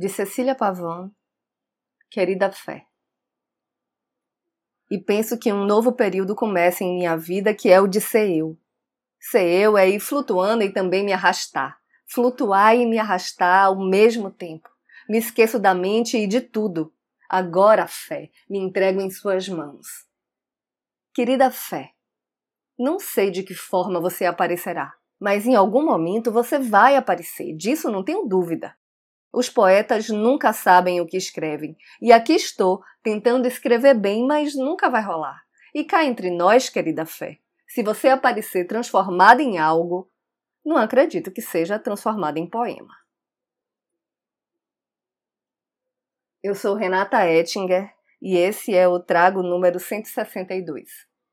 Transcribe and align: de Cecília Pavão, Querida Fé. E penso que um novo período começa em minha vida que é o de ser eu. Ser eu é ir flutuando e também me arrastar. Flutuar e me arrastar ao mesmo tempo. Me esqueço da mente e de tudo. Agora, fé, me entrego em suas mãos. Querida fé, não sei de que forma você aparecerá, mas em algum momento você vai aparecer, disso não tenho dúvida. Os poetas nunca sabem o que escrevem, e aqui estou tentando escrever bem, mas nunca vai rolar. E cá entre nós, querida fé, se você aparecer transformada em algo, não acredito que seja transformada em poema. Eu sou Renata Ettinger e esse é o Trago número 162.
de 0.00 0.08
Cecília 0.08 0.54
Pavão, 0.54 1.14
Querida 2.10 2.50
Fé. 2.50 2.86
E 4.90 4.96
penso 4.96 5.38
que 5.38 5.52
um 5.52 5.66
novo 5.66 5.92
período 5.92 6.34
começa 6.34 6.82
em 6.82 6.96
minha 6.96 7.18
vida 7.18 7.52
que 7.52 7.68
é 7.68 7.78
o 7.78 7.86
de 7.86 8.00
ser 8.00 8.34
eu. 8.34 8.58
Ser 9.20 9.44
eu 9.44 9.76
é 9.76 9.90
ir 9.90 10.00
flutuando 10.00 10.64
e 10.64 10.72
também 10.72 11.04
me 11.04 11.12
arrastar. 11.12 11.78
Flutuar 12.06 12.74
e 12.74 12.86
me 12.86 12.98
arrastar 12.98 13.66
ao 13.66 13.78
mesmo 13.78 14.30
tempo. 14.30 14.70
Me 15.06 15.18
esqueço 15.18 15.58
da 15.58 15.74
mente 15.74 16.16
e 16.16 16.26
de 16.26 16.40
tudo. 16.40 16.94
Agora, 17.28 17.86
fé, 17.86 18.30
me 18.48 18.58
entrego 18.58 19.02
em 19.02 19.10
suas 19.10 19.50
mãos. 19.50 20.06
Querida 21.12 21.50
fé, 21.50 21.90
não 22.78 22.98
sei 22.98 23.30
de 23.30 23.42
que 23.42 23.52
forma 23.52 24.00
você 24.00 24.24
aparecerá, 24.24 24.94
mas 25.20 25.46
em 25.46 25.54
algum 25.54 25.84
momento 25.84 26.32
você 26.32 26.58
vai 26.58 26.96
aparecer, 26.96 27.54
disso 27.54 27.90
não 27.90 28.02
tenho 28.02 28.26
dúvida. 28.26 28.79
Os 29.32 29.48
poetas 29.48 30.08
nunca 30.08 30.52
sabem 30.52 31.00
o 31.00 31.06
que 31.06 31.16
escrevem, 31.16 31.76
e 32.02 32.12
aqui 32.12 32.32
estou 32.32 32.82
tentando 33.02 33.46
escrever 33.46 33.94
bem, 33.94 34.26
mas 34.26 34.56
nunca 34.56 34.88
vai 34.90 35.02
rolar. 35.02 35.40
E 35.74 35.84
cá 35.84 36.04
entre 36.04 36.30
nós, 36.30 36.68
querida 36.68 37.06
fé, 37.06 37.38
se 37.68 37.82
você 37.82 38.08
aparecer 38.08 38.66
transformada 38.66 39.40
em 39.40 39.58
algo, 39.58 40.10
não 40.64 40.76
acredito 40.76 41.30
que 41.30 41.40
seja 41.40 41.78
transformada 41.78 42.38
em 42.38 42.48
poema. 42.48 42.92
Eu 46.42 46.54
sou 46.54 46.74
Renata 46.74 47.24
Ettinger 47.28 47.94
e 48.20 48.36
esse 48.36 48.74
é 48.74 48.88
o 48.88 48.98
Trago 48.98 49.42
número 49.42 49.78
162. 49.78 51.09